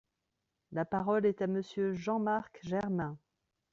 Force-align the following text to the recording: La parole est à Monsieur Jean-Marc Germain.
La 0.71 0.83
parole 0.83 1.27
est 1.27 1.43
à 1.43 1.45
Monsieur 1.45 1.93
Jean-Marc 1.93 2.57
Germain. 2.63 3.19